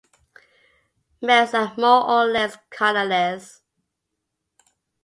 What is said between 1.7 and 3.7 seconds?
more or less colourless.